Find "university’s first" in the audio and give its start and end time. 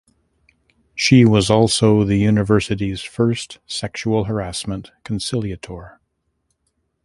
2.17-3.59